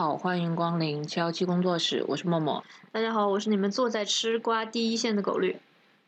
[0.00, 2.64] 好，欢迎光临七幺七工作室，我是默默。
[2.90, 5.54] 大家好，我是你们坐在吃瓜第一线的狗绿。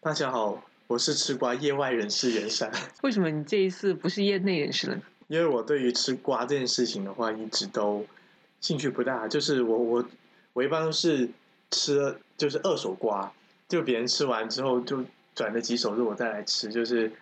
[0.01, 2.73] 大家好，我是吃瓜业外人士袁山。
[3.05, 5.03] 为什么你这一次不是业内人士了呢？
[5.29, 8.07] 因为我对于吃瓜这件事情的话，一直都
[8.63, 9.29] 兴趣不大。
[9.29, 10.05] 就是我我
[10.55, 11.29] 我一般都是
[11.71, 13.31] 吃就是二手瓜，
[13.69, 15.05] 就别人吃完之后就
[15.35, 16.73] 转了几手之后我再来吃。
[16.73, 17.13] 就是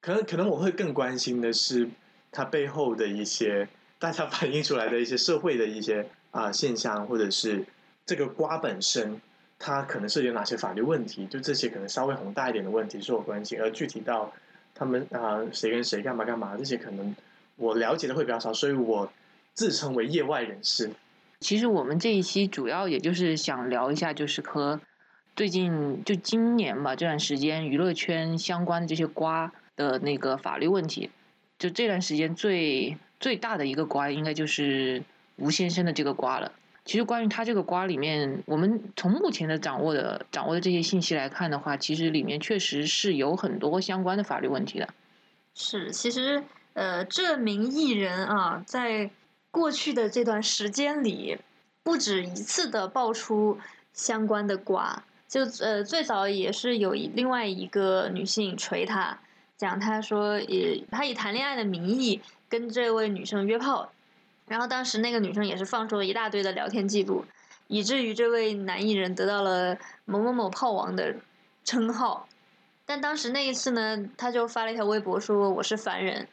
[0.00, 1.88] 可能可能我会更关心的是
[2.30, 3.68] 它背后的一些
[4.00, 7.64] 大家反映出来的一些社会的一些啊、现象，或者是
[8.06, 9.20] 这个瓜本身
[9.58, 14.32] 它可能是有哪些法律问题，就这些可能稍微宏大一点的问题是我关心，而具体到
[14.74, 17.14] 他们啊、谁跟谁干嘛干嘛这些可能
[17.56, 19.12] 我了解的会比较少，所以我
[19.52, 20.90] 自称为业外人士。
[21.40, 24.80] 其实我们这一期主要也就是想聊一下，就是和
[25.36, 31.10] 最近就今年吧这段时间娱乐圈相关的这些瓜的那个法律问题。
[31.58, 35.02] 就这段时间最最大的一个瓜，应该就是
[35.36, 36.50] 吴先生的这个瓜了。
[36.86, 44.88] 其实关于他这个瓜里面，我们从目前的掌握的掌握的这些信息来看的话，其实里面确实是有很多相关的法律问题的。
[45.54, 49.10] 是，其实呃，这名艺人啊，在
[49.50, 51.36] 过去的这段时间里，
[51.82, 53.58] 不止一次的爆出
[53.92, 55.04] 相关的瓜。
[55.28, 59.16] 就呃，最早也是有一另外一个女性锤他，
[59.56, 62.20] 讲他说也他以谈恋爱的名义
[62.50, 63.90] 跟这位女生约炮，
[64.46, 67.24] 然后当时那个女生也是放出了一大堆的聊天记录，
[67.68, 71.14] 以至于这位男艺人得到了某某某炮王的
[71.64, 72.28] 称号。
[72.84, 76.26] 但当时那一次呢，他就发了一条微博说我是凡人，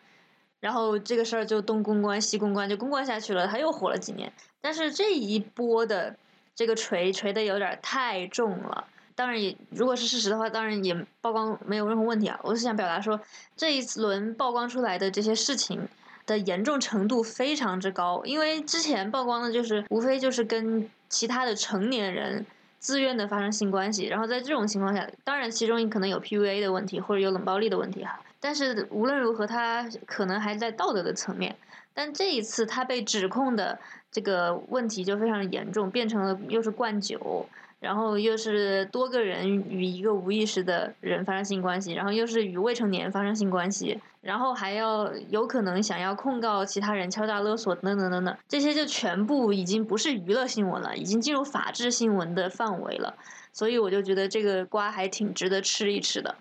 [0.60, 4.34] 然后这个事儿就东公关西公关就公关下去了，他又火了几年。
[4.60, 6.18] 但是这一波的
[6.56, 8.88] 这个锤锤的有点太重了。
[9.14, 12.40] 当然也，如果是事实的话，当然也曝光没有任何问题啊。
[12.44, 13.20] 我是想表达说，
[13.56, 15.88] 这一轮曝光出来的这些事情
[16.28, 22.46] 的严重程度非常之高，因为之前曝光的就是无非就是跟其他的成年人
[22.78, 31.56] 自愿的发生性关系，然后在这种情况下，当然其中可能有 PUA 的问题或者有冷暴力的问题哈，但是无论如何，他可能还在道德的层面。
[31.94, 33.80] 但这一次他被指控的
[34.12, 37.48] 这个问题就非常严重，变成了又是灌酒，
[37.80, 53.16] 然后又是多个人与一个无意识的人发生性关系，然后又是与未成年发生性关系，然后还要有可能想要控告其他人敲诈勒索等等等等，这些就全部已经不是娱乐新闻了，已经进入法制新闻的范围了。
[53.54, 56.36] 所以我就觉得这个瓜还挺值得吃一吃的。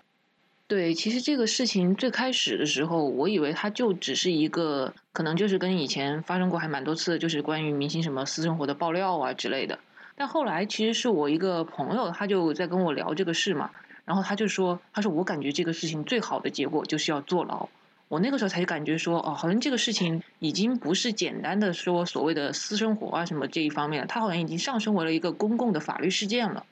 [0.67, 9.79] 对，其实这个事情最开始的时候，我以为它就只是一个，可能就是跟以前发生过还蛮多次，就是关于明星什么私生活的爆料啊之类的。
[10.19, 13.69] 但后来其实是我一个朋友，他就在跟我聊这个事嘛，
[14.03, 17.69] 然后他就说，他说我感觉这个事情最好的结果就是要坐牢。
[18.07, 26.65] 我那个时候才感觉说，哦，好像这个事情已经不是简单的说所谓的私生活啊什么这一方面了，它好像已经上升为了一个公共的法律事件了。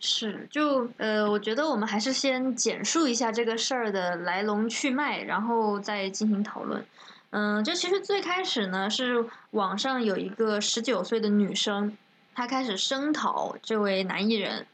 [0.00, 6.84] 是，就呃，我觉得我们还是先简述一下这个事儿的来龙去脉，然后再进行讨论。
[7.30, 11.96] 嗯，就其实最开始呢，是网上有一个十九岁的女生，
[12.34, 14.66] 他开始声讨这位男艺人。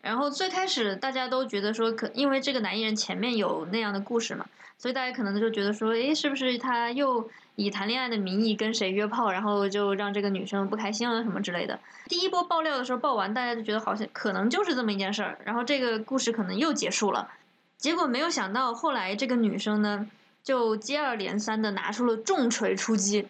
[0.00, 4.46] 然后最开始大家都觉得说，可因为这个男艺人前面有那样的故事嘛，
[4.78, 11.78] 所以大家可能就觉得说，诶，是不是他又以谈恋爱的名义跟谁约炮，然后就让这个女生不开心了什么之类的。
[12.06, 17.28] 第一波爆料的时候爆完，大家就觉得好像可能就是这么一件事儿，然后这个故事可能又结束了。
[17.76, 20.08] 结果没有想到，后来这个女生呢，
[20.44, 23.26] 就接二连三的拿出了重锤出击，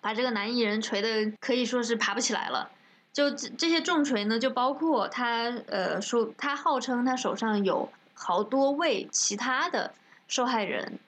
[0.00, 2.70] 把这个男艺人锤的可以说是爬不起来了。
[3.12, 9.92] 就这这些重锤呢，就包括他呃说他号称他手上有好多位其他的
[10.28, 10.98] 受害人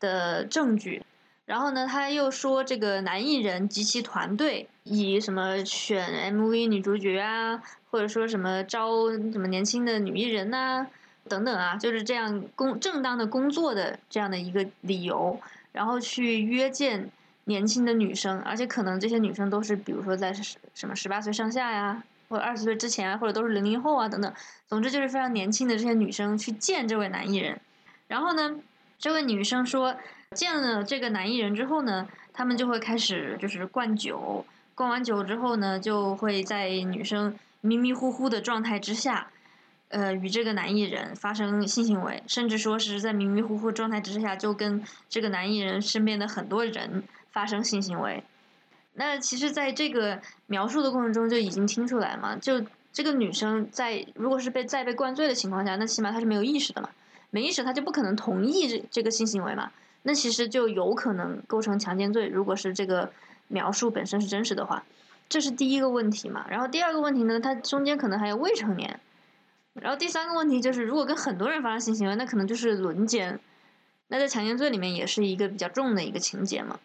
[0.00, 1.04] 的证据，
[1.46, 10.88] 然后呢他又说这个男艺人及其团队以什么选 MV 女主角啊，或者说什么招什么年轻的女艺人呐、
[11.28, 15.38] 等等啊，就是这样工正当的工作的这样的一个理由，
[15.70, 17.10] 然后去约见。
[17.44, 20.32] 年轻的女生，而且可能这些女生都是，比如说在
[20.74, 24.32] 什么十八岁上下呀，或者二十岁之前啊，或者都是零零后啊等等。
[24.68, 27.60] 总之就是非常年轻的这些女生去见这位男艺人，
[28.08, 28.56] 然后呢，
[28.98, 29.96] 这位女生说
[30.32, 39.28] 见了这个男艺人之后呢，他们就会开始就是灌酒，灌完酒之后呢，就会在女生迷迷糊糊的状态之下。
[39.88, 48.22] 呃，与这个男艺人发生性行为，甚至说是在迷迷糊糊状态之下，就跟这个男艺人身边的很多人发生性行为。
[48.94, 52.62] 那其实，在这个描述的过程中，就已经听出来嘛，就
[52.92, 56.90] 这个女生在如果是被在被灌醉的情况下，那起码她是没有意识的嘛，
[57.30, 62.28] 没意识她就不可能同意这这个性行为嘛，那其实就有可能构成强奸罪。
[62.28, 63.10] 如果是这个
[63.48, 64.84] 描述本身是真实的话，
[65.30, 66.44] 这是第一个问题嘛。
[66.50, 69.00] 然后第二个问题呢，它中间可能还有未成年。
[69.72, 73.40] 然后第三个问题就是，如果跟很多人发生性行为，那可能就是轮奸。
[74.08, 76.78] 那在强奸罪里面也是一个比较重的一个情节嘛。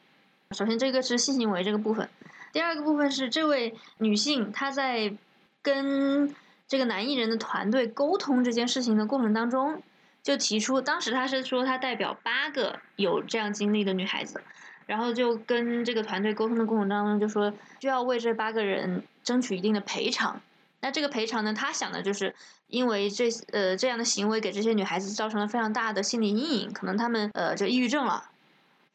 [0.52, 2.10] 首先这个是性行为这个部分，
[2.54, 5.14] 第二个部分是这位女性她在
[5.62, 6.34] 跟
[6.68, 9.82] 这个男艺人的团队沟通这件事情的过程当中，
[10.24, 14.42] 就提出，当时她是说她代表八个有这样经历的女孩子，
[14.86, 20.42] 然后就跟这个团队沟通的过程当中就说，需要为这八个人争取一定的赔偿。
[20.80, 21.54] 那这个赔偿呢？
[21.54, 22.36] 他想的就是，
[22.68, 28.30] 因为这呃这样的行为给这些女孩子造成了非常大的心理阴影，可能她们呃就抑郁症了，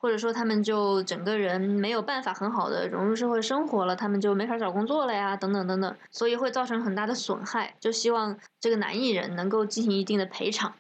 [0.03, 7.75] 或者说他们就整个人没有办法很好的融入社会生活了，他们就没法找工作了呀，等等等等，所以会造成很大的损害。
[7.79, 10.75] 就希望这个男艺人能够进行一定的赔偿。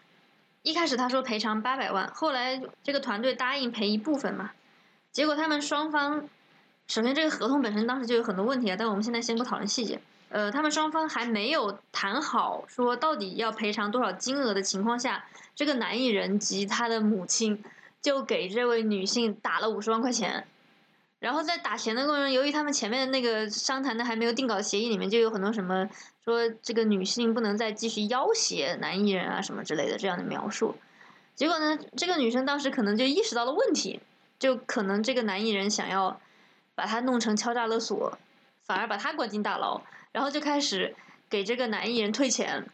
[0.62, 4.50] 一开始他说赔偿八百万，后来这个团队答应赔一部分嘛，
[5.12, 6.28] 结果他们双方，
[6.88, 10.00] 首先这个合同本身当时就有很多问题啊，但我们现在先不讨论细节。
[10.30, 17.62] 呃，他们双方还没有谈好说到底要赔偿多少金额的情况下，这个男艺人及他的母亲
[18.02, 20.46] 就给这位女性打了五十万块钱。
[21.20, 25.88] 然后在打钱的过程中，由于他们前面的那个商谈的还没有定稿协议里面就有很多什么
[26.25, 30.75] 说这个女性不能再继续要挟男艺人啊什么之类的这样的描述。
[31.37, 34.00] 结果呢，这个女生当时可能就意识到了问题，
[34.38, 36.20] 就可能这个男艺人想要
[36.75, 38.19] 把她弄成敲诈勒索，
[38.64, 39.81] 反而把她关进大牢。
[40.10, 40.94] 然后就开始
[41.31, 42.69] 给这个男艺人退钱，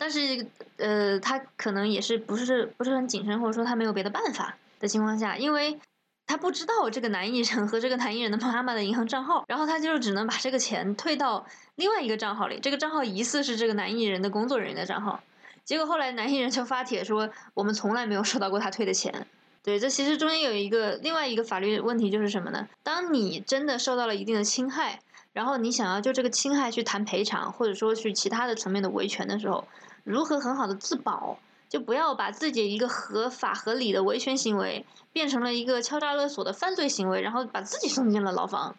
[0.00, 0.46] 但是
[0.78, 5.78] 呃，他可能也是不是不是很谨慎，或者说他没有别的办法的情况下，因为
[6.26, 15.20] 他不知道这个男艺人和这个男艺人的妈妈的银行账号，然后他就只能把这个钱退到另外一个账号里，这个账号疑似是这个男艺人的工作人员的账号，
[15.66, 19.26] 结果后来男艺人就发帖说，我们从来没有收到过他退的钱。
[19.62, 22.66] 对，这其实中间有一个另外一个法律问题就是什么呢？
[22.82, 25.00] 当你真的受到了一定的侵害。
[25.32, 29.64] 然后你想要就这个侵害去谈赔偿，或者说去其他的层面的维权的时候，
[30.04, 31.38] 如何很好的自保，
[31.68, 38.76] 就不要把自己一个合法合理的维权行为变成了一个敲诈勒索的犯罪行为，然后把自己送进了牢房。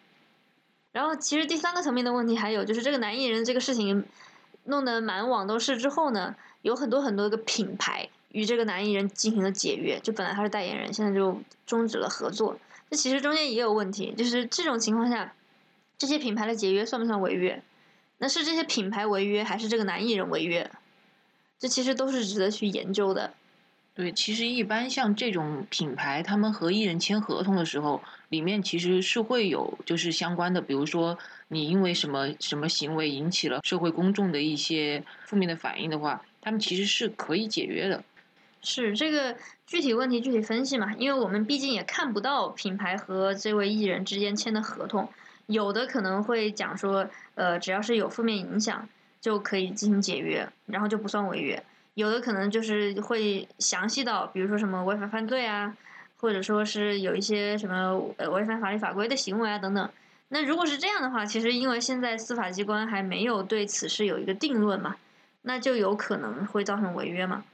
[0.92, 4.04] 然后其实第三个层面的问题还有就是这个男艺人这个事情
[4.64, 12.58] 弄得满网都是之后呢，有很多很多个品牌与这个男艺人进行了解约，就本来他是代言人，现在就终止了合作。
[12.90, 15.32] 这其实中间也有问题，就是这种情况下。
[15.98, 17.62] 这些品牌的解约算不算违约？
[18.18, 20.68] 那是这些品牌违约，还是这个男艺人违约？
[21.62, 23.32] 这其实都是值得去研究的。
[23.94, 31.16] 对，其实一般像这种品牌，他们和艺人签合同的时候，里面其实是会有就是相关的，比如说
[31.46, 38.02] 你因为什么什么行为引起了社会公众的一些负面的反应的话，他们其实是可以解约的。
[38.60, 40.92] 是这个具体问题具体分析嘛？
[40.98, 45.08] 因为我们毕竟也看不到品牌和这位艺人之间签的合同。
[45.46, 48.88] 有的可能会讲说，呃，只要是有负面影响
[49.22, 51.62] 就可以进行解约，然后就不算违约。
[51.94, 55.74] 有的可能就是会详细到，比如说什么违法犯罪啊，
[56.18, 59.88] 或者说是有一些什么呃违反法律法规的行为啊等等。
[60.28, 64.96] 那如果是这样的话，其实因为现在司法机关还没有对此事有一个定论嘛，
[65.42, 67.44] 那就有可能会造成违约嘛。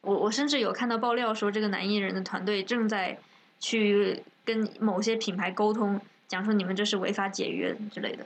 [0.00, 3.18] 我我甚至有看到爆料说，这个男艺人的团队正在
[3.58, 6.00] 去跟某些品牌沟通。
[6.28, 8.24] 讲说你们这是违法解约之类的。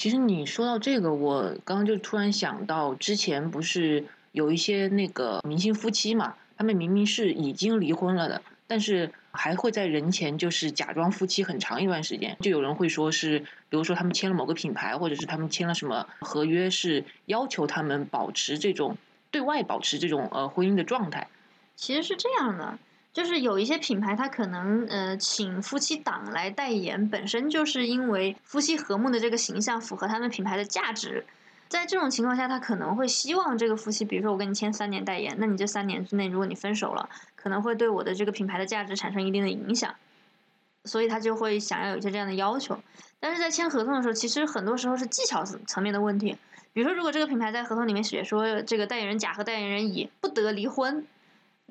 [0.00, 12.34] 其实你说到这个，我刚刚就突然想到，之前不是有一些那个明星夫妻嘛，他们明明是已经离婚了的，但是还会在人前就是假装夫妻很长一段时间。
[12.40, 18.96] 就有人会说是，比如说他们签了某个品牌，或者是他们签了什么合约，是要求他们保持这种
[19.30, 21.28] 对外保持这种呃婚姻的状态。
[21.76, 22.78] 其实是这样的。
[23.12, 31.26] 就是有一些品牌，它可能呃请夫妻档来代言，本身就是因为夫妻和睦的这个形象符合他们品牌的价值。
[31.68, 39.94] 在这种情况下，他可能会希望这个夫妻，比如说我跟你签三年代言，那你这三年之内如果你分手了，可能会对我的这个品牌的价值产生一定的影响，
[40.84, 42.80] 所以他就会想要有一些这样的要求。
[43.20, 46.36] 但是在签合同的时候，其实很多时候是技巧层面的问题。
[46.72, 51.06] 比如说，如果这个品牌在合同里面写说，这个代言人甲和代言人乙不得离婚。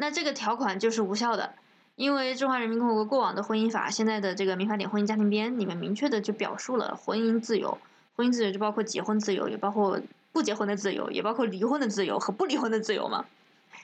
[0.01, 1.55] 那这个条款就是无效的，
[1.97, 7.77] 因为中华人民共和国过往的婚姻法，现在的这个民法典婚姻家庭编里面明确的就表述了婚姻自由，
[8.15, 9.99] 婚姻自由就包括结婚自由，也包括
[10.31, 13.25] 不结婚的自由，也包括离婚的自由和不离婚的自由嘛。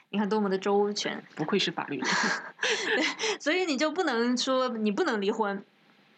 [0.08, 2.00] 你看多么的周全，不愧是法律。
[2.00, 3.04] 对
[3.38, 5.62] 所以你就不能说你不能离婚，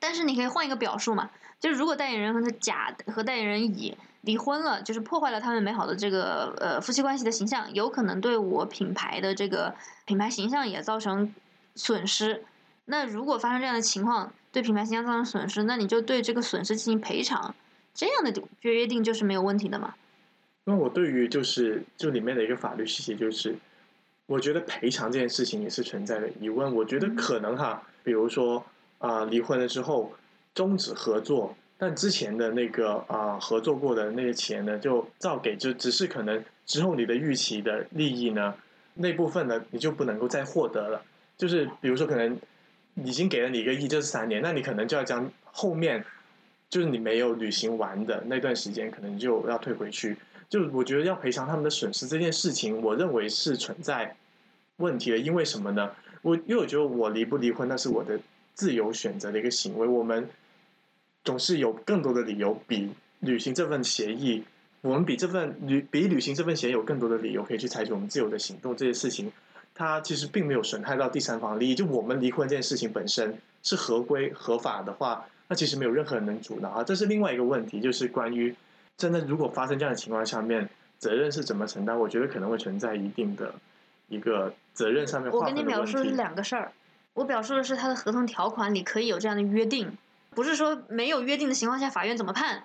[0.00, 3.96] 但是你可以换一个表述嘛，就是如果代言人和他甲和代言人乙。
[4.22, 9.74] 离婚了，就是破坏了他们美好的这个呃夫妻关系的形象，有可能对我品牌的这个
[10.06, 11.32] 品牌形象也造成
[11.76, 12.44] 损失。
[12.86, 17.54] 那如果发生这样的情况，对品牌形象造成损失，那你就对这个损失进行赔偿，
[17.94, 19.94] 这样的约约定就是没有问题的嘛。
[20.64, 23.56] 那我对于就是就里面的一个法律细节，就是
[24.26, 26.74] 我觉得赔偿这件事情也是存在的疑问。
[26.74, 28.62] 我觉得可能哈，比如说
[28.98, 30.12] 啊、离婚了之后
[30.54, 38.54] 终止合作，但之前的那个啊、合作过的那些钱呢，就照给，就只是可能之后你的预期的利益呢，
[38.94, 41.02] 那部分呢你就不能够再获得了。
[41.36, 42.36] 就是比如说可能
[42.96, 46.04] 已经给了你一个亿，这是三年，那你可能就要将后面
[46.68, 50.16] 就是你没有履行完的那段时间，可能就要退回去。
[50.48, 54.16] 就我觉得要赔偿他们的损失这件事情，我认为是存在
[54.78, 55.18] 问题的。
[55.18, 55.92] 因为什么呢？
[56.22, 58.18] 我因为我觉得我离不离婚那是我的
[58.58, 60.28] 自由选择的一个行为，我们
[61.22, 64.42] 总是有更多的理由比履行这份协议，
[64.80, 68.76] 我们比这份履比履行这份协议有更多的理由可以去采取我们自由的行动。
[68.76, 69.32] 这些事情，
[69.76, 71.74] 它其实并没有损害到第三方利益。
[71.76, 76.82] 就我们离婚这件事情本身是合规合法的话，那其实没有任何人能阻挠啊。
[76.82, 78.52] 这是另外一个问题，就是关于。
[78.96, 81.96] 真的，如果发生这样的情况下面，责任是怎么承担？
[81.96, 83.54] 我觉得可能会存在一定的
[84.08, 86.10] 一个责任上面我跟你描述是。
[86.10, 86.72] 两个事儿，
[87.18, 89.90] 我表述的是他的合同条款里可以有这样的约定，
[90.36, 92.62] 不是说没有约定的情况下法院怎么判。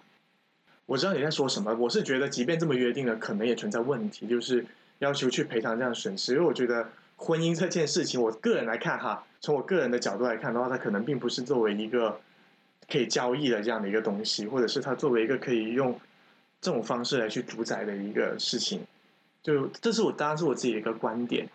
[0.86, 4.64] 我知道你在说什么，我是觉得即便这么约定了，可能也存在问题，就是
[5.00, 6.34] 要求去赔偿这样的损失。
[6.34, 12.20] 因为我觉得婚姻这件事情，我个人来看哈，从我个人的角度来看的话，它可能并不是作为一个
[12.88, 16.00] 可以交易的这样的一个东西，或者是它作为一个可以用
[16.62, 18.82] 这种方式来去主宰的一个事情。
[19.42, 21.50] 就这是我当然是我自己的一个观点。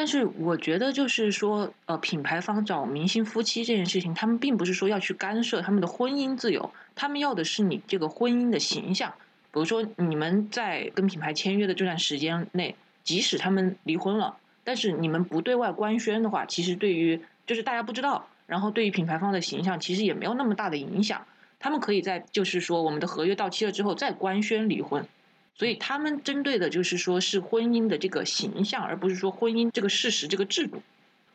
[0.00, 9.12] 但是我觉得就是说，呃，品牌方找明星夫妻这件事情，他们并不是说要去干涉他们的婚姻自由，他们要的是你这个婚姻的形象。
[9.52, 21.26] 比如说，你们在跟品牌签约的这段时间内，即使他们离婚了，但是你们不对外官宣的话，其实对于就是大家不知道，然后对于品牌方的形象其实也没有那么大的影响。
[21.58, 25.06] 他们可以在就是说我们的合约到期了之后再官宣离婚。
[25.60, 30.80] 所以他们针对的就是说是婚姻的这个形象，而不是说婚姻这个事实、这个制度。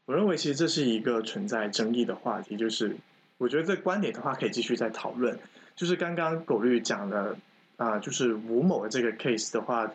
[0.05, 2.97] 我认为其实这是一个存在争议的话题，就是
[3.37, 5.37] 我觉得这观点的话可以继续再讨论。
[5.75, 7.37] 就是刚刚狗绿讲的
[7.77, 9.91] 啊、就是吴某的这个 case 的话，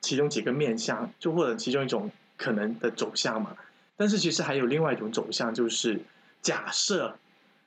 [0.00, 3.56] 其中几个面向，就或者其中一种可能的走向嘛。
[3.96, 5.98] 但是其实还有另外一种走向，就是
[6.40, 7.18] 假设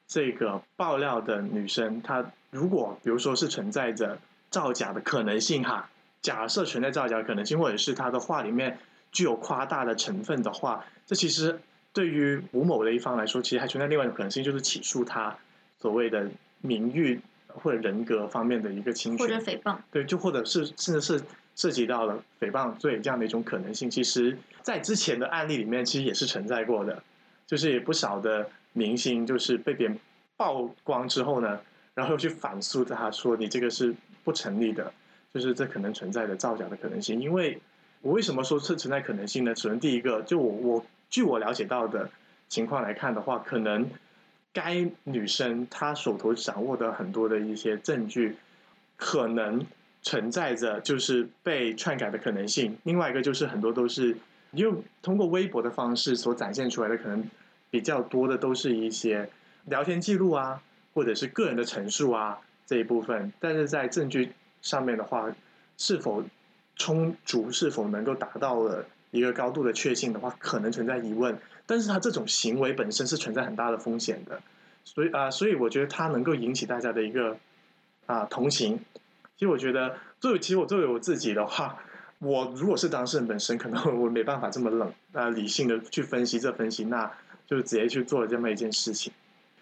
[0.07, 4.17] 这个爆料的女生，她如果比如说是存在着
[4.49, 5.89] 造假的可能性哈，
[6.21, 8.77] 假设存在造假的可能性，或者是他的话里面
[9.11, 11.59] 具有夸大的成分的话，这其实
[11.93, 15.35] 对于吴某的一方来说，其实还存在另外一种可能性，就是起诉他
[15.79, 16.29] 所谓的
[16.61, 19.77] 名誉或者人格方面的一个侵或者权，诽谤。
[19.91, 21.21] 对，就或者是甚至是
[21.55, 27.01] 涉及到了诽谤罪这样的一种可能性，其实在之前的案例里面其实也是存在过的，
[27.45, 29.99] 就是有不少的明星就是被别人
[30.37, 31.59] 曝光之后呢，
[31.95, 34.91] 然后又去反诉他说你这个是不成立的，
[35.33, 37.21] 就是这可能存在的造假的可能性。
[37.21, 37.59] 因为
[38.01, 39.55] 我为什么说是存在可能性呢？
[39.55, 42.09] 首先第一个，就我我据我了解到的
[42.47, 43.89] 情况来看的话，可能
[44.53, 48.37] 该女生她手头掌握的很多的一些证据，
[48.95, 49.65] 可能
[50.01, 52.77] 存在着就是被篡改的可能性。
[52.83, 54.17] 另外一个就是很多都是
[54.51, 57.23] 用通过微博的方式所展现出来的，可能
[57.69, 59.29] 比较多的都是一些
[59.65, 60.61] 聊天记录啊，
[60.93, 63.33] 或者是个人的陈述啊这一部分。
[63.39, 65.27] 但是在证据上面的话，
[65.75, 66.23] 是否
[66.75, 71.35] 充足，是否能够达到了一个高度的确信的话，可能存在疑问。
[71.65, 74.39] 但是他这种行为本身是存在很大的风险的，
[74.83, 77.35] 所以啊、所以我觉得他能够引起大家的一个
[78.05, 78.79] 啊、同情。
[79.35, 81.79] 其实我觉得，作为其实我作为我自己的话，
[82.19, 87.11] 我如果是当事人本身，可能我没办法这么冷啊、理性的去分析这分析那，
[87.47, 89.11] 就直接去做了这么一件事情。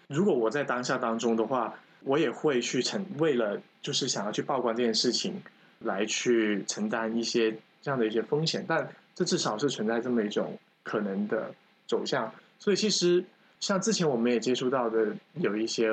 [0.07, 1.73] 如果我在当下当中的话，
[2.03, 5.41] 我也会去承为了就是想要去曝光这件事情，
[5.79, 7.51] 来去承担一些
[7.81, 11.53] 这样的一些风险，但这至少是存在这么一种可能的
[11.87, 12.31] 走向。
[12.59, 13.23] 所以其实
[13.59, 15.91] 像之前我们也接触到的有一些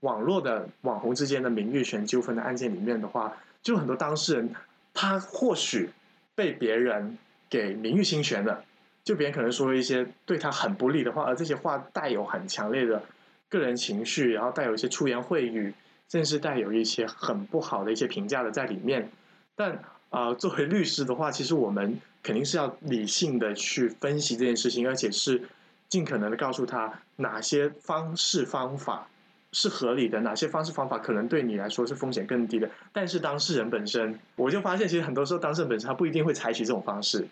[0.00, 4.54] 网络的网红之间的名誉权纠纷的案件里面的话，就很多当事人
[4.92, 5.90] 他或许
[6.34, 7.16] 被别人
[7.48, 8.64] 给名誉侵权了，
[9.04, 13.02] 就别人可能说一些对他很不利的话，而这些话带有很强烈的
[13.48, 15.72] 个人情绪，然后带有一些出言秽语，
[16.08, 19.10] 甚至带有一些很不好的一些评价的在里面。
[19.54, 25.42] 但呃，作为律师的话，其实我们肯定是要理性的去分析这件事情，而且是
[25.88, 29.08] 尽可能的告诉他哪些方式方法
[29.52, 32.70] 是合理的，哪些方式方法可能对你来说是风险更低的。
[32.92, 37.26] 但是当事人本身，我就发现其实很多时候当事人本身他不一定会采取这种方式。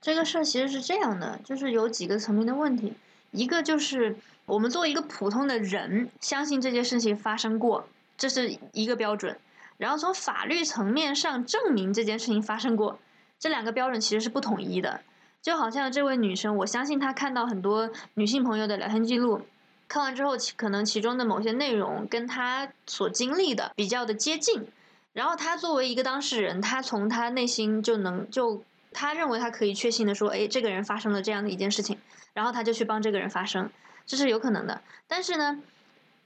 [0.00, 2.94] 这个事儿其实是这样的，就是有几个层面的问题，
[3.32, 4.16] 一个就是，
[4.48, 7.86] 我们作为一个普通的人，相信这件事情发生过，
[8.16, 9.38] 这是一个标准。
[9.76, 12.98] 然后从法律层面上证明这件事情发生过，
[13.38, 15.02] 这两个标准其实是不统一的。
[15.42, 19.42] 就好像这位女生，我相信她看到很多女性朋友的聊天记录，
[19.86, 24.66] 看完之后，其可能其中的某些内容跟她所经历的比较的接近。
[25.12, 28.62] 然后她作为一个当事人，她从她内心就能就
[28.94, 31.98] 她认为她可以确信的说，哎，这个人发生了这样的一件事情，
[32.32, 33.70] 然后她就去帮这个人发声，
[34.08, 34.82] 这是有可能的。
[35.06, 35.62] 但是呢，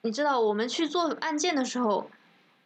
[0.01, 2.09] 你知道我们去做案件的时候。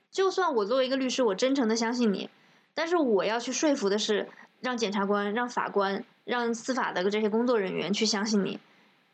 [0.08, 2.30] 就算我作为一个律师，我真诚的相信你，
[2.72, 4.26] 但是我要去说服的是，
[4.60, 8.58] 让检察官、让法官、让司法的这些工作人员去相信你，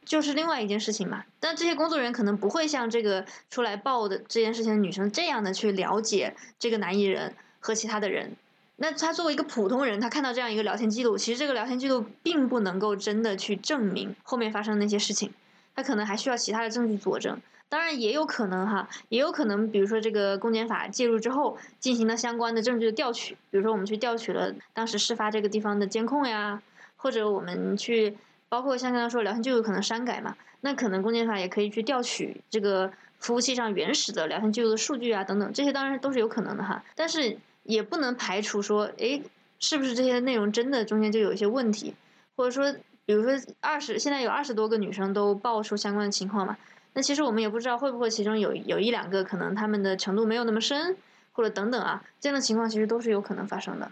[0.04, 1.25] 就是另外一件事情嘛。
[1.40, 8.37] 但这些工作人员可能不会像这个出来报的这件事情的女生这样的去了解这个男艺人和其他的人。
[8.76, 15.32] 那他作为一个普通人，他看到这样一个聊天记录，其实这个聊天记录并不能够真的去证明后面发生那些事情，
[15.75, 17.41] 他可能还需要其他的证据佐证。
[17.69, 26.62] 当然也有可能哈，也有可能，比如说这个公检法介入之后，进行了相关的证据的调取，比如说我们去调取了当时事发这个地方的监控呀，
[26.97, 28.19] 或者我们去，
[28.50, 39.23] 包括像刚刚说聊天记录可能删改嘛，那可能公检法也可以去调取这个服务器上原始的聊天记录的数据啊等等，这些当然都是有可能的哈，但是也不能排除说，哎，
[39.59, 41.95] 是不是这些内容真的中间就有一些问题，
[42.37, 46.56] 或者说，比如说二十现在有二十多个女生都爆出相关的情况嘛。
[46.94, 50.97] 那其实我们也不知道会不会其中有有一两个可能他们的程度没有那么深，
[51.32, 53.90] 或者等等啊，这样的情况其实都是有可能发生的。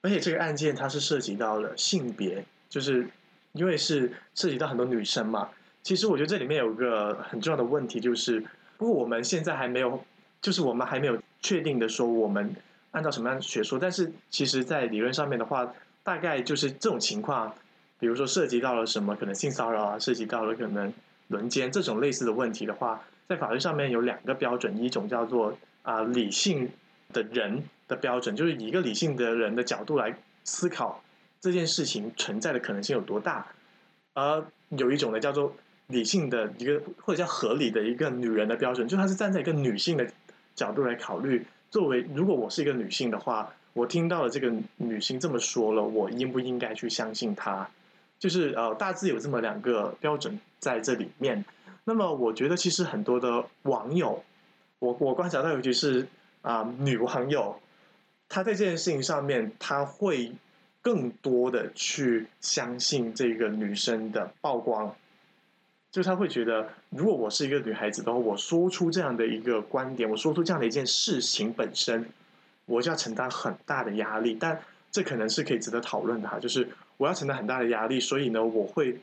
[0.00, 3.06] 而且这个案件它是涉及到了性别，就是
[3.52, 5.50] 因为是涉及到很多女生嘛。
[5.82, 8.42] 其实我觉得这里面有个很重要的问题，就是
[8.78, 10.02] 不过我们现在还没有，
[10.40, 12.56] 就是我们还没有确定的说我们
[12.92, 15.70] 按照什么样的学说，但是其实在理论上面的话，
[16.02, 17.54] 大概就是这种情况，
[17.98, 20.92] 比如说涉及到了什么可能性骚扰啊，涉及到了可能。
[21.28, 26.70] 轮奸这种类似的问题的话，在法律上面有两个标准，一种叫做啊理性
[27.12, 31.02] 的人的标准，就是以一个理性的人的角度来思考
[31.40, 33.44] 这件事情存在的可能性有多大；
[34.14, 35.52] 而有一种呢叫做
[35.88, 40.08] 理性的一个或者叫合理的一个女人的标准，就她是站在一个女性的
[40.54, 47.68] 角度来考虑，作为如果我是一个女性的话，我听到了这个女性这么说了，我应不应该去相信她？
[48.18, 51.44] 就是呃，大致有这么两个标准在这里面。
[51.84, 54.24] 那么，我觉得其实很多的网友，
[54.78, 56.08] 我我观察到，尤其是
[56.42, 57.60] 啊女网友，
[58.28, 60.32] 她在这件事情上面，她会
[60.82, 64.96] 更多的去相信这个女生的曝光。
[65.92, 72.08] 就是她会觉得，如果我是一个女孩子的话，我说出这样的一个观点，我说出这样的一件事情本身，
[72.64, 74.36] 我就要承担很大的压力。
[74.40, 76.68] 但这可能是可以值得讨论的哈，就是。
[76.98, 78.98] 我要承担很大的压力，所以呢，我会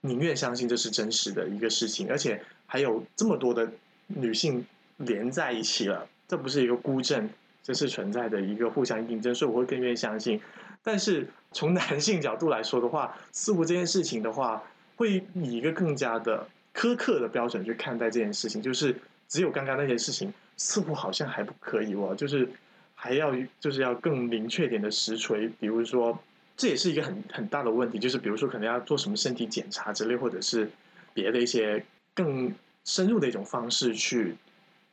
[0.00, 3.70] 宁愿相信这是真实的一个事情，而且还有这么多的
[4.08, 7.30] 女性连在一起了，这不是一个孤证，
[7.62, 10.40] 这是存在的一个互相印证，所以我会更愿意相信。
[10.82, 14.62] 但是从男性角度来说的话，似乎这件事情的话，
[14.96, 18.94] 会以一个更加的苛刻的标准去看待这件事情，就是
[19.28, 22.46] 只有刚刚那件事情，似乎好像还不可以哦，就是
[22.94, 26.18] 还要就是要更明确点的实锤，比如说。
[26.56, 30.70] 这也是一个很很大的问题，就是比如说可能要做什么身体检查之类，或者是
[31.12, 34.36] 别的一些更深入的一种方式去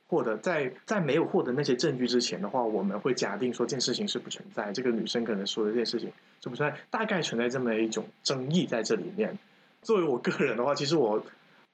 [0.07, 9.37] 获得，在在没有获得那些证据之前的话，我们会假定说这件事情是不存在，这个女生可能说的这件事情是不存在，大概存在这么一种争议在这里面。
[9.81, 11.23] 作为我个人的话，其实我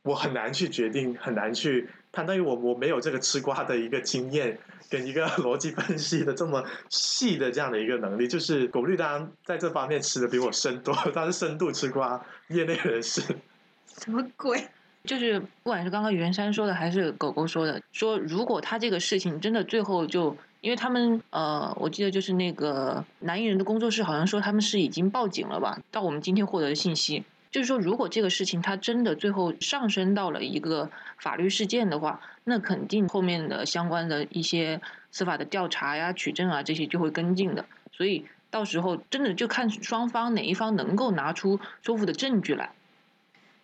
[0.04, 4.58] 我很难去决定，很难去相当于我我没有这个吃瓜的一个经验。
[4.90, 13.22] 跟一个逻辑分析的这么细的这样的一个能力，就是狗绿当然在这方面吃的比我深多，他是深度吃瓜业内人士。
[14.02, 14.66] 什么鬼？
[15.04, 25.78] 就是不管是刚刚袁山说的，还是狗狗说的，说如果他这个事情真的最后就，因为他们呃，我记得就是那个男艺人的工作室好像说他们是已经报警了吧？
[25.92, 27.26] 到我们今天获得的信息。
[27.58, 37.66] 就是说，如果这个事情它真的最后上升到了一个法律事件的话，那肯定后面的相关的一些司法的调查呀、取证啊这些就会跟进的。
[37.92, 42.70] 所以到时候真的就看双方哪一方能够拿出说服的证据来。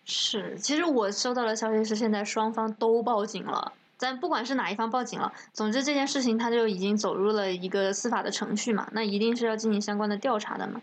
[0.05, 3.73] 是，其实我收到的消息是，现在双方都报警了。
[3.99, 10.81] 但不管是哪一方报警了，总之这件事情它就已经走入了一个司法的程序嘛，那一定是要进行相关的调查的嘛。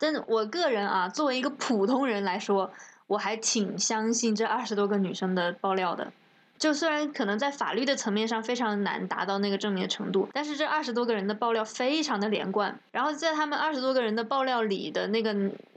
[0.00, 2.72] 但我个人啊，作为一个普通人来说，
[3.06, 6.10] 我还挺相信这二十多个女生的爆料的。
[6.58, 12.78] 就虽然可能在法律的层面上非常难达到那个证明的程度，但是这二十多个人的爆料非常的连贯。
[12.92, 15.34] 然后在他们二十多个人的爆料里的那个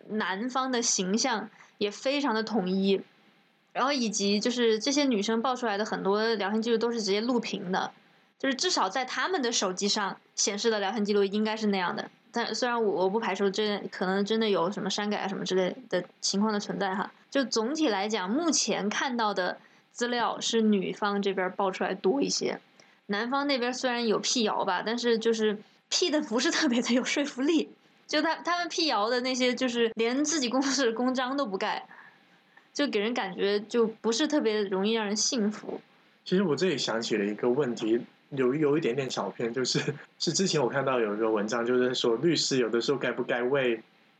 [0.10, 3.02] 男方的形象也非常的统一。
[3.72, 7.92] 然后以及就是这些女生爆出来的很多聊天记录都是直接录屏的，
[8.44, 12.12] 就是至少在他们的手机上显示的聊天记录应该是那样的。
[12.30, 19.58] 但虽然我我不排除这可能真的有什么删改啊什么之类的情况的存在哈，就总体来讲，目前看到的
[19.94, 22.60] 资料是女方这边爆出来多一些，
[23.06, 27.70] 男方那边虽然有辟谣吧，但是就是辟的不是特别的有说服力，
[28.08, 31.88] 就他他们辟谣的那些就是连自己公司的公章都不盖，
[32.74, 35.80] 就给人感觉就不是特别容易让人信服。
[36.26, 38.02] 其实我这里想起了一个问题。
[38.36, 39.80] 有有一点点小偏，就是
[40.18, 43.80] 是之前我看到有一个文章，就是说律师有的时候该不该为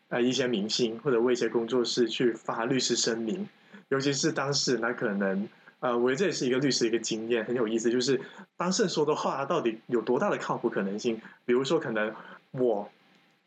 [0.10, 3.48] 呃一些明星或者为一些工作室去发律师声明，
[3.90, 5.48] 尤其是当事人他可能
[5.80, 8.20] 呃，我觉得这也是一个律师一个经验很有意思，就是
[8.56, 11.20] 当事人说的话到底有多大的靠谱可能性？
[11.46, 12.14] 比如说可能
[12.52, 12.88] 我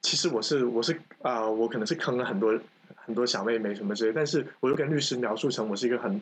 [0.02, 2.59] 其实我是我是啊，我可能是坑了很多
[2.94, 6.20] 很多小妹妹什么之类，但是我又跟律师描述成我是一个很。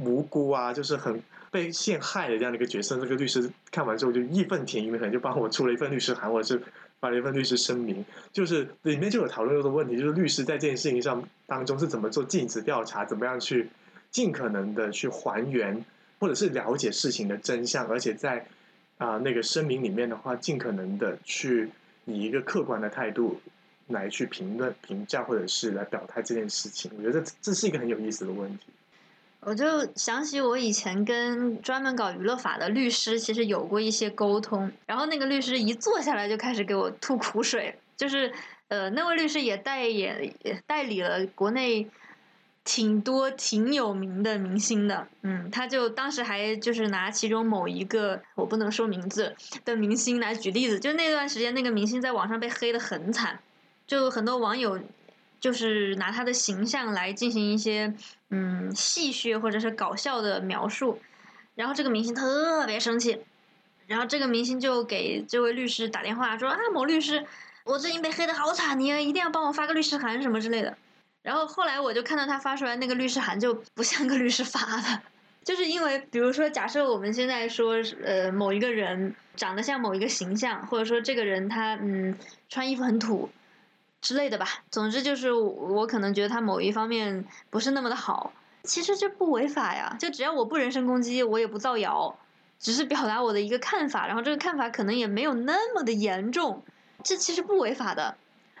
[0.00, 2.98] 无辜啊，就是很被陷害的这样的一个角色。
[2.98, 6.62] 这个律师看完之后就义愤填膺的，可能就帮我出了一份律师函，或者是
[7.00, 8.04] 发了一份律师声明。
[8.32, 13.68] 就是里面就有讨论到的问题，就是律师在这件事情上当中是怎么做尽职调查，怎么样去
[14.10, 15.84] 尽可能的去还原
[16.18, 18.46] 或者是了解事情的真相，而且在
[18.98, 21.70] 啊那个声明里面的话，尽可能的去
[22.06, 23.40] 以一个客观的态度
[23.88, 26.90] 来去评论、评价或者是来表态这件事情。
[26.96, 28.66] 我觉得这是一个很有意思的问题。
[29.40, 34.70] 我就想起我以前跟专门搞娱乐法的律师，其实有过一些沟通。
[34.86, 38.30] 然后那个律师一坐下来就开始给我吐苦水，就是
[38.68, 40.34] 呃，那位律师也代言
[40.66, 41.88] 代理了国内
[42.64, 53.40] 挺多挺有名的明星的，嗯，他就当时还就是拿其中某一个我不能说名字的明星来举例子，就那段时间那个明星在网上被黑的很惨，
[53.86, 54.78] 就很多网友。
[55.40, 57.92] 就是拿他的形象来进行一些
[58.28, 61.00] 嗯戏谑或者是搞笑的描述，
[61.54, 63.18] 然后这个明星特别生气，
[63.86, 67.24] 然后这个明星就给这位律师打电话说啊某律师，
[67.64, 70.76] 我最近被黑的好惨，你一定要帮我发个律师函什么之类的。
[71.22, 75.02] 然后后来我就看到他发出来那个律师函就不像个律师发的，
[75.42, 82.14] 就是因为比如说假设我们现在说呃某一个人长得像某一个形象，或者说这个人他嗯
[82.48, 83.30] 穿衣服很土。
[84.00, 88.32] 之类的吧，总之就是我可能觉得他某一方面不是那么的好，
[88.64, 92.18] 其实这不违法呀，就只要我不人身攻击，我也不造谣，
[92.58, 96.62] 只是表达我的一个看法，然后这个看法可能也没有那么的严重，
[97.04, 98.16] 这其实不违法的。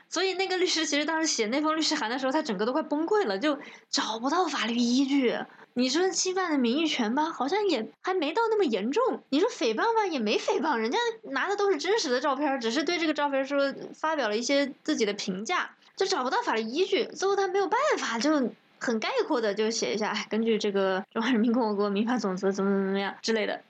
[0.08, 5.38] 所以那个律师其实当时写那封律师函的时候，他整个都快崩溃了，就找不到法律依据。
[5.74, 9.22] 你说侵犯了名誉权吧，好像也还没到那么严重。
[9.30, 17.04] 你说诽谤吧，也没诽谤，人家拿的都是真实的照片，只是对这个照片说发表了一些自己的评价，就找不到法律依据。
[17.06, 23.60] 最后他没有办法，就很概括的就写一下，根据这个中华人民共和国民法总则怎么怎么怎么样之类的，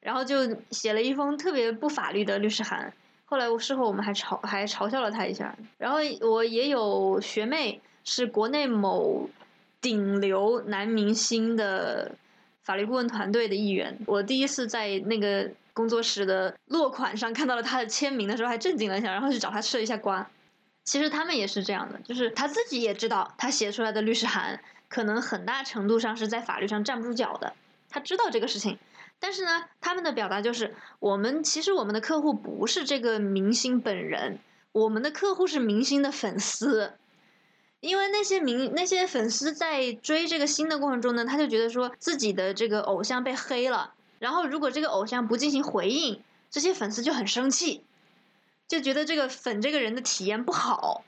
[0.00, 2.92] 然后就写了一封特别不法律的律师函。
[3.24, 5.56] 后来我事后我们还嘲还嘲笑了他一下。
[5.78, 9.28] 然后我也有学妹是国内某。
[9.80, 12.12] 顶流男明星的
[12.62, 20.28] 法律顾问团队的一员，我第一次在那个工作室的落款上看到了他的签名的时候，还震惊了一下，然后去找他吃了一下瓜。
[20.84, 27.54] 其实他们也是这样的，就是他自己也知道，他写出来的律师函可能很大程度上是在法律上站不住脚的，
[27.88, 28.78] 他知道这个事情。
[29.18, 34.38] 但是呢，他们的表达就是，我们其实我们的客户不是这个明星本人，
[34.72, 36.94] 我们的客户是明星的粉丝。
[37.80, 47.82] 因为那些明那些粉丝在追这个星的过程中呢，他就觉得说自己的这个偶像被黑了，然后如果这个偶像不进行回应，这些粉丝就很生气，
[48.68, 51.04] 就觉得这个粉这个人的体验不好，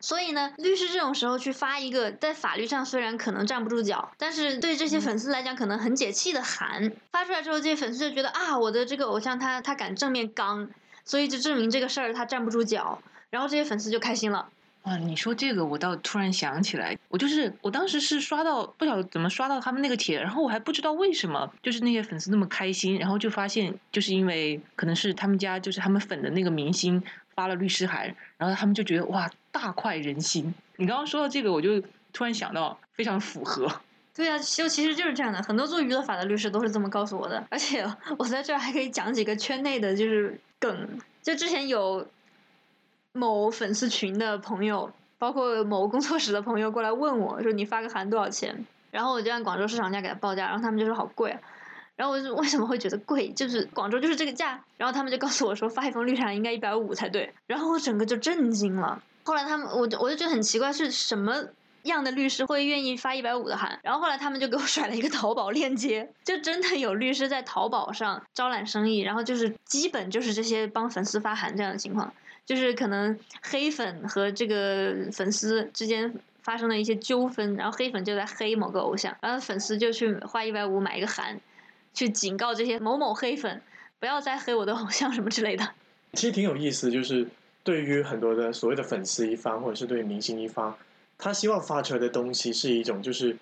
[0.00, 10.68] 所以呢，律师这种时候去发一个在法律上虽然可能站不住脚，但是对这些粉丝来讲可能很解气的函发出来之后，这些粉丝就觉得啊，我的这个偶像他他敢正面刚，
[11.06, 14.50] 所以就证明这个事儿他站不住脚，然后这些粉丝就开心了。
[14.82, 27.00] 啊，你说这个，我倒突然想起来，我就是我当时是刷到不晓得怎么刷到他们那个帖，然后我还不知道为什么，就是那些粉丝那么开心，然后就发现就是因为可能是他们家就是他们粉的那个明星
[27.36, 30.52] 发了律师函，然后他们就觉得哇大快人心。
[30.76, 31.80] 你刚刚说到这个，我就
[32.12, 33.70] 突然想到非常符合。
[34.16, 37.86] 对啊，就其实就是这样的，很多做娱乐法的律师都是这么告诉我的，而且
[38.18, 42.04] 我在这儿还可以讲几个圈内的就是梗，就之前有。
[43.12, 51.40] 某粉丝群的朋友，包括某工作室的朋友过来问我说：“你发个函多少钱？”然后我就按广州市场价给他报价，然后他们就说好贵啊。
[51.94, 53.28] 然后我就为什么会觉得贵？
[53.30, 54.58] 就是广州就是这个价。
[54.76, 57.32] 然后他们就告诉我说发一封绿函应该一百五才对。
[57.46, 59.02] 然后我整个就震惊了。
[59.24, 61.44] 后来他们，我就我就觉得很奇怪，是什么
[61.82, 63.78] 样的律师会愿意发一百五的函？
[63.82, 72.12] 然后后来他们就给我甩了一个淘宝链接，就真的有律师在淘宝上招揽生意，然后就是基本就是这些帮粉丝发函这样的情况，
[72.44, 81.40] 就是可能黑粉和这个粉丝之间发生了一些纠纷，然后黑粉就在黑某个偶像，然后粉丝就去花一百五买一个函，
[81.94, 83.62] 去警告这些某某黑粉
[84.00, 85.72] 不要再黑我的偶像什么之类的。
[86.14, 87.26] 其实挺有意思，就是
[87.62, 90.76] 对于很多的所谓的粉丝一方，或者是对于明星一方，
[91.16, 93.36] 他希望发出来的东西是一种就是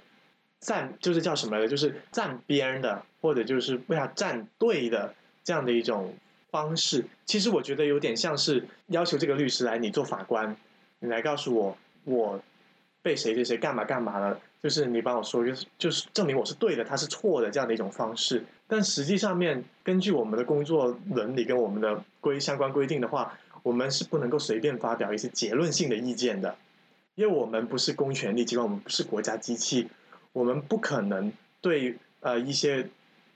[0.60, 1.68] 站，就是叫什么来着？
[1.68, 6.14] 就是站边的，或者就是为他站队的这样的一种
[6.50, 7.04] 方式。
[7.26, 10.56] 其实我觉得有点像是要求这个律师来，你做法官，
[10.98, 12.40] 你来告诉我我
[13.02, 18.44] 被谁谁谁干嘛干嘛了，就是你帮我说，就是就是证明我是对的，他是错的这样的一种方式。
[18.66, 26.56] 但实际上面，根据我们的工作伦理跟我们的规相关规定的话，我们是不能够随便发表一些结论性的意见的，
[27.14, 29.88] 因为我们不是公权力机关，我们不是国家机器，
[30.32, 32.88] 我们不可能对呃一些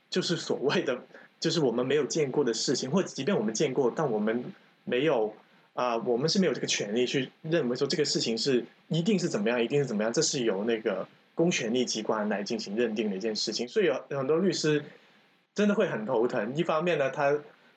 [0.09, 1.03] 就是所谓的
[1.45, 4.43] 就是我们没有见过的事情，或者即便我们见过，但我们
[4.85, 5.35] 没有
[5.75, 14.83] 啊、我们是没有这个权利去认为说这个事情是一定是怎么样，一定是怎么样，这是由那个公权力机关来进行认定的一件事情，所以有很多律师。
[15.55, 16.53] 真的会很头疼。
[16.57, 17.33] 一方面呢，他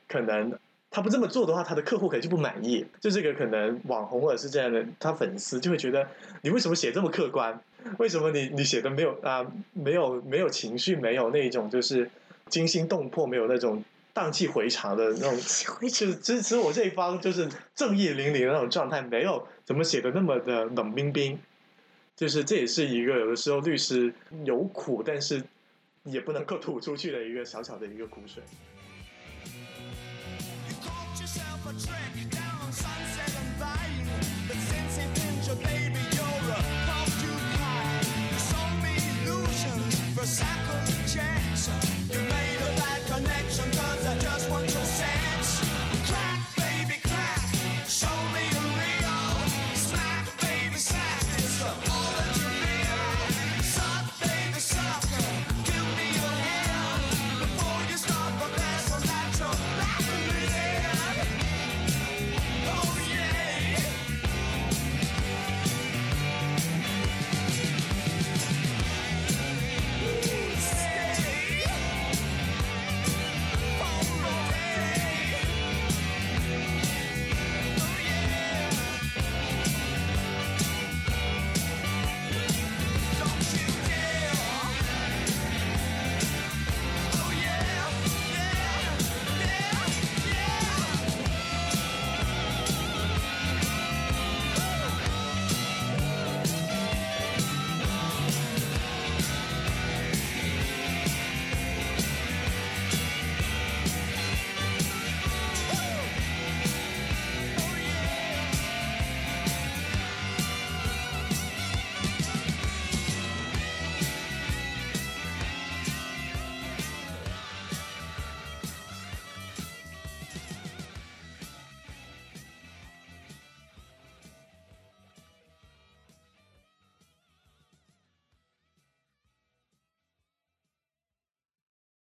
[0.08, 0.51] 可能
[0.89, 2.84] 他不这么做的话，他的客户可能就不满意。
[2.99, 6.08] 就这个可能网红或者是这样的，他粉丝就会觉得
[6.41, 7.62] 你为什么写这么客观？
[7.99, 12.10] 为什么你你写的没有啊、没有没有情绪，没有那种就是
[12.50, 13.84] 惊心动魄没有那种
[14.14, 15.36] 荡气回肠的那种
[15.82, 21.40] 就是支持我这一方就是正义凛凛的那种状态没有怎么写的那么的冷冰冰。
[22.18, 24.12] 就是这也是一个有的时候律师
[24.44, 25.44] 有苦但是
[26.04, 28.42] 也不能够吐出去的一个小小的一个苦水。